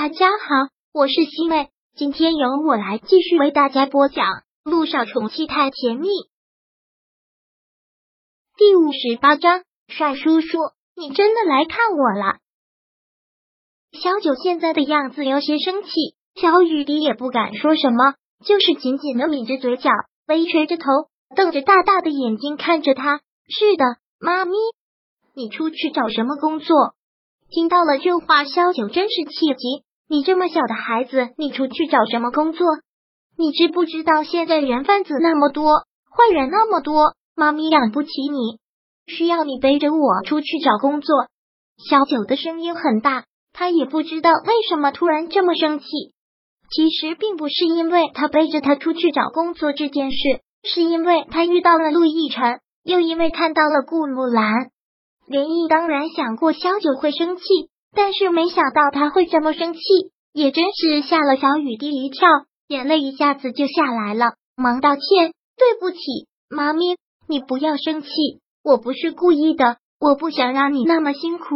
[0.00, 4.24] 大家好，我是西妹，今天由我来继续为大家播讲
[4.62, 6.06] 《路上宠妻太甜蜜》
[8.56, 9.64] 第五十八章。
[9.88, 10.56] 帅叔叔，
[10.94, 12.38] 你真的来看我了？
[13.90, 15.90] 小九现在的样子有些生气，
[16.40, 19.90] 小雨滴也不敢说什么，就是紧紧的抿着嘴角，
[20.28, 20.84] 微垂着头，
[21.34, 23.18] 瞪着大大的眼睛看着他。
[23.48, 23.84] 是的，
[24.20, 24.52] 妈咪，
[25.34, 26.94] 你出去找什么工作？
[27.50, 29.87] 听到了这话，萧九真是气急。
[30.10, 32.66] 你这么小的孩子，你出去找什么工作？
[33.36, 38.58] 你知不知道现在人贩子那么多，坏人那么多，妈咪养不起你，
[39.06, 41.26] 需要你背着我出去找工作。
[41.88, 45.86] 小九的声音很大，他也不知道为什么突然这么生气。
[46.70, 50.16] 其实并不是因为他背着他出去找工作这件事，
[50.64, 54.70] 是因为他遇到了陆亦辰，又因为看到了顾木兰。
[55.26, 57.42] 林毅当然想过萧九会生气，
[57.94, 59.80] 但是没想到他会这么生气，
[60.32, 62.28] 也真是吓了小雨滴一跳，
[62.68, 65.98] 眼泪一下子就下来了，忙道歉：“对不起，
[66.48, 68.08] 妈咪，你不要生气，
[68.62, 71.46] 我不是故意的，我不想让你那么辛苦。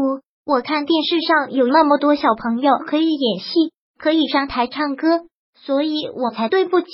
[0.45, 5.21] 我看电视上有那么多小朋友可以演戏，可以上台唱歌，
[5.55, 6.89] 所以我才对不起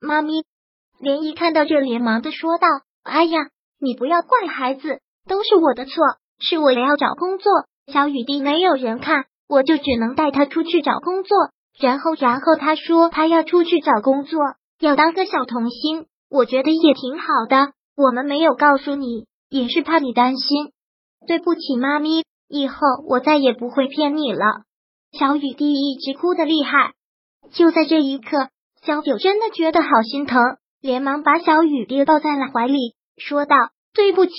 [0.00, 0.44] 妈咪。”
[1.00, 2.66] 连毅看到这，连忙的说道
[3.02, 3.40] ：“哎呀，
[3.80, 5.92] 你不要怪孩子，都是我的错。”
[6.40, 7.52] 是我要找工作，
[7.86, 11.36] 小雨滴没有人看，我就只能带他出去找工作。
[11.78, 14.40] 然后，然后他说他要出去找工作，
[14.78, 17.72] 要当个小童星，我觉得也挺好的。
[17.96, 20.72] 我们没有告诉你，也是怕你担心。
[21.26, 22.76] 对不起，妈咪，以后
[23.08, 24.62] 我再也不会骗你了。
[25.18, 26.92] 小雨滴一直哭的厉害，
[27.52, 28.48] 就在这一刻，
[28.82, 30.40] 小九真的觉得好心疼，
[30.80, 33.56] 连忙把小雨滴抱在了怀里，说道
[33.94, 34.32] ：“对不起，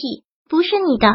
[0.50, 1.08] 不是你的。”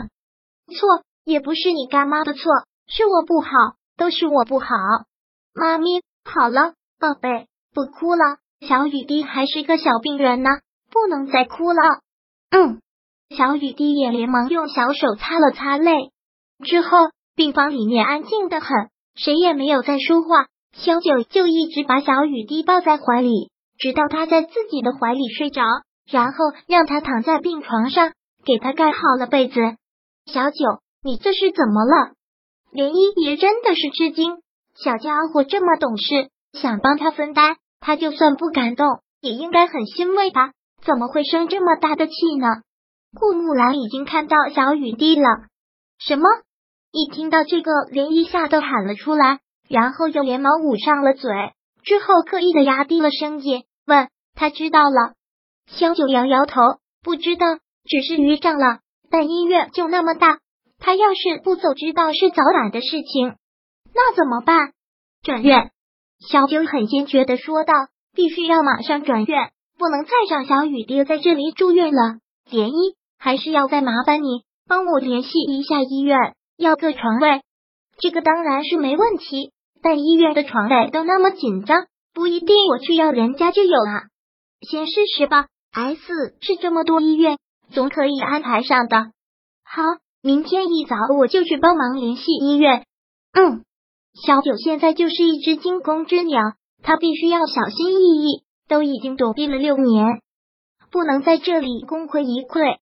[0.74, 2.42] 错也不是你干妈的错，
[2.86, 3.50] 是我不好，
[3.96, 4.66] 都是我不好。
[5.54, 8.38] 妈咪，好了，宝贝，不哭了。
[8.66, 10.50] 小雨滴还是个小病人呢，
[10.90, 11.80] 不能再哭了。
[12.50, 12.80] 嗯，
[13.30, 16.10] 小雨滴也连忙用小手擦了擦泪。
[16.64, 16.88] 之后，
[17.34, 18.68] 病房里面安静的很，
[19.14, 20.46] 谁也没有再说话。
[20.72, 25.62] 小九就一直把小雨滴抱在怀里，直到他在自己的怀里睡着，
[26.06, 28.12] 然后让他躺在病床上，
[28.44, 29.54] 给他盖好了被子。
[30.26, 30.58] 小九，
[31.02, 32.12] 你这是怎么了？
[32.72, 34.42] 连依也真的是吃惊，
[34.74, 38.86] 小家伙这么懂事，想帮他分担，他就算不感动，
[39.20, 40.52] 也应该很欣慰吧？
[40.84, 42.46] 怎么会生这么大的气呢？
[43.18, 45.26] 顾木兰已经看到小雨滴了，
[45.98, 46.28] 什么？
[46.92, 51.30] 一听到这个，连依吓得喊了出来，然后又连忙捂上了嘴，
[51.82, 55.14] 之后刻意的压低了声音问：“他知道了？”
[55.66, 56.60] 萧九摇摇头，
[57.02, 57.46] 不知道，
[57.84, 58.80] 只是遇上了。
[59.10, 60.38] 但医院就那么大，
[60.80, 63.36] 他要是不走，知道是早晚的事情，
[63.94, 64.72] 那怎么办？
[65.22, 65.70] 转院，
[66.26, 67.72] 小九很坚决的说道
[68.16, 72.18] ：“必须要马上转院，不能再让小雨爹在这里住院了。”
[72.50, 77.42] 连一还是要再麻烦你帮我联系一下医院，要个床位。
[77.98, 79.52] 这个当然是没问题，
[79.82, 84.08] 但医院的床位都那么紧张，不一定我去要人家就有啊。
[84.62, 85.46] 先试试吧。
[85.72, 86.00] S
[86.40, 87.38] 是这么多医院。
[87.72, 89.12] 总可以安排上的。
[89.62, 89.82] 好，
[90.22, 92.84] 明天一早我就去帮忙联系医院。
[93.32, 93.64] 嗯，
[94.14, 96.40] 小九现在就是一只惊弓之鸟，
[96.82, 98.44] 他必须要小心翼翼。
[98.68, 100.20] 都已经躲避了六年，
[100.92, 102.78] 不能在这里功亏一篑。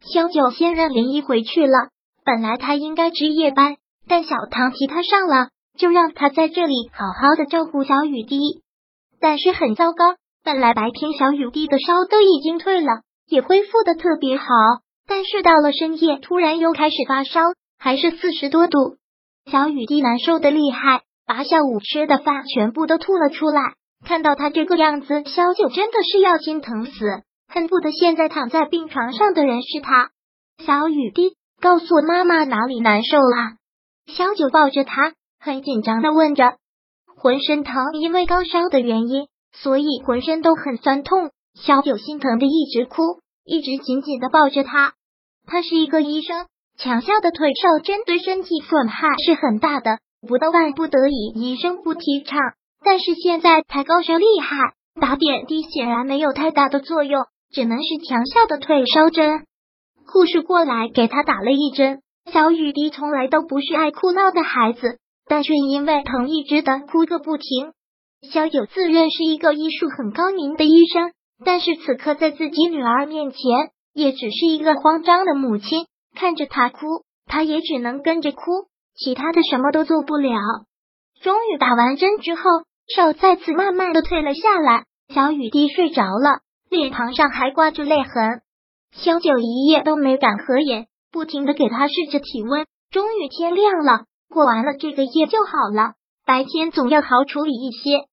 [0.00, 1.88] 小九先让林一回去了。
[2.24, 3.74] 本来他应该值夜班，
[4.06, 8.38] 但小唐替他上了，就让他在这里好好的照顾小雨滴。
[9.18, 10.14] 但是很糟糕，
[10.44, 13.02] 本来白天小雨滴的烧都已经退了。
[13.26, 14.46] 也恢复的特别好，
[15.14, 17.42] 但是到了深夜，突然又开始发烧，
[17.78, 18.96] 还是四十多度。
[19.44, 23.74] 小雨滴难受的厉害，把下午吃的饭全部都吐了出来。
[24.06, 30.12] 看到他这个样子，小九真的是要心疼死，恨不得现在躺在病床上的人是他。
[30.64, 33.58] 小雨滴，告诉妈妈哪里难受了？
[34.06, 36.54] 小九抱着他，很紧张的问着，
[37.18, 41.30] 浑身疼，因为高烧的原因，所以浑身都很酸痛。
[41.54, 44.94] 小九心疼的一直哭，一直紧紧的抱着他。
[45.46, 46.46] 他是一个医生，
[46.78, 52.38] 强效的退烧针对身体损害是很大的，不到万不得已，医生不提倡。
[52.84, 54.56] 但是现在才高烧厉害，
[55.00, 59.44] 打点滴显然没有太大的作用，只能是强效的退烧针。
[60.06, 62.00] 护士过来给他打了一针。
[62.32, 64.98] 小雨滴从来都不是爱哭闹的孩子，
[65.28, 67.72] 但却因为疼一直的哭个不停。
[68.30, 71.12] 小九自认是一个医术很高明的医生。
[71.44, 73.40] 但是此刻在自己女儿面前，
[73.92, 76.78] 也只是一个慌张的母亲，看着她哭，
[77.26, 78.42] 她也只能跟着哭，
[78.94, 80.38] 其他的什么都做不了。
[81.22, 82.42] 终于打完针之后，
[82.94, 84.84] 手再次慢慢的退了下来。
[85.14, 86.40] 小雨滴睡着了，
[86.70, 88.42] 脸庞上还挂着泪痕。
[88.92, 92.66] 萧九一夜都没敢合眼，不停的给他试着体温。
[92.90, 95.94] 终于天亮了，过完了这个夜就好了。
[96.26, 98.06] 白天总要好处理一些。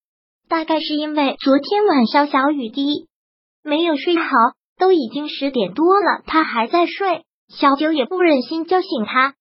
[0.47, 3.07] 大概是因为昨天晚上小雨滴
[3.63, 4.25] 没有睡好，
[4.79, 7.25] 都已经十点多了，他还在睡。
[7.49, 9.35] 小九也不忍心叫醒他。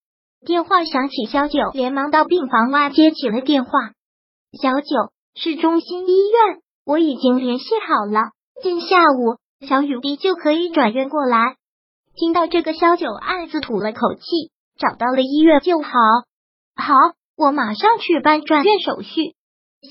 [0.45, 3.71] 电话响起，小九连忙到病房外接起了电话。
[4.61, 8.33] 小九，市中心医院，我已经联系好了，
[8.63, 9.37] 今下午
[9.67, 11.57] 小雨滴就可以转院过来。
[12.15, 15.91] 听到这个，小九暗自吐了口气，找到了医院就好。
[16.75, 16.95] 好，
[17.37, 19.35] 我马上去办转院手续。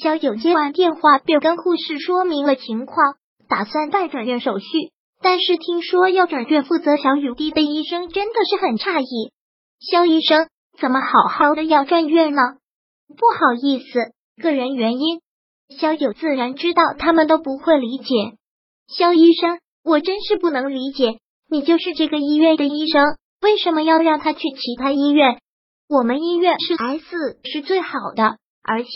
[0.01, 3.15] 小九接完电话，便跟护士说明了情况，
[3.47, 4.65] 打算办转院手续。
[5.21, 9.31] 但是听说要转院负责小雨滴的医生真的是很诧异。
[9.79, 10.47] 肖医生，
[10.79, 12.41] 怎么好好的要转院呢？
[13.07, 14.11] 不好意思，
[14.41, 15.21] 个人原因。
[15.79, 18.05] 肖九自然知道他们都不会理解。
[18.87, 21.19] 肖医生，我真是不能理解，
[21.49, 25.39] 你就是这个医院的医生，为什么要让他去其他医院？
[25.89, 28.89] 我们医院是 S 是最好的，而且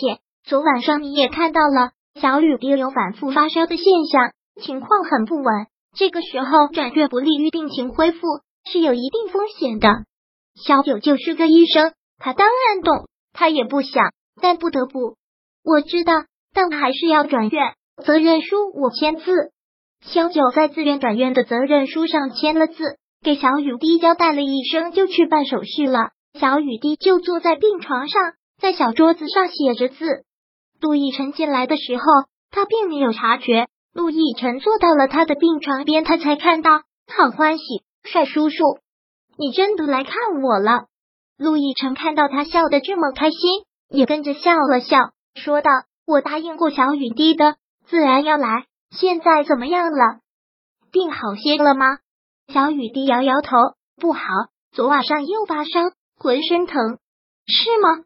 [0.43, 1.91] 昨晚上你也看到了，
[2.21, 5.67] 小雨滴有反复发烧的现象，情况很不稳。
[5.97, 8.19] 这个时候转院不利于病情恢复，
[8.71, 9.89] 是有一定风险的。
[10.55, 15.17] 小九就是个医生，他当然懂，他也不想，但不得不。
[15.63, 16.13] 我知道，
[16.53, 19.51] 但还是要转院，责任书我签字。
[20.01, 22.75] 小九在自愿转院的责任书上签了字，
[23.21, 26.11] 给小雨滴交代了一声，就去办手续了。
[26.39, 30.23] 小雨滴就坐在病床上，在小桌子上写着字。
[30.79, 32.03] 杜奕晨进来的时候，
[32.49, 33.67] 他并没有察觉。
[33.93, 36.71] 陆亦辰坐到了他的病床边，他才看到，
[37.13, 37.63] 好欢喜，
[38.03, 38.79] 帅叔叔。
[39.37, 40.85] 你真的来看我了？
[41.37, 43.39] 陆亦辰看到他笑得这么开心，
[43.89, 45.69] 也跟着笑了笑，说道
[46.07, 47.55] ：“我答应过小雨滴的，
[47.85, 48.65] 自然要来。
[48.91, 50.19] 现在怎么样了？
[50.91, 51.97] 病好些了吗？”
[52.53, 53.57] 小雨滴摇摇头
[53.99, 54.21] ：“不好，
[54.71, 55.69] 昨晚上又发烧，
[56.17, 56.97] 浑身疼。
[57.45, 58.05] 是吗？”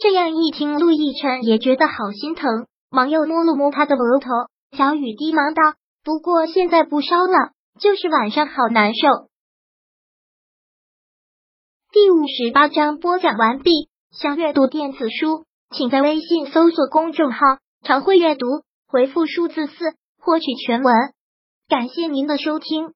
[0.00, 4.30] 这样一听，陆亦辰也觉得好心疼，忙又摸了摸他的额头。
[4.76, 5.62] 小雨低忙道
[6.04, 9.28] ：“不过现在不烧了，就是晚上好难受。”
[11.90, 13.88] 第五十八章播讲完毕。
[14.10, 17.38] 想阅读电子书，请在微信搜索公众号
[17.84, 18.46] “常会阅读”，
[18.88, 19.74] 回复数字四
[20.18, 20.94] 获取全文。
[21.68, 22.94] 感谢您的收听。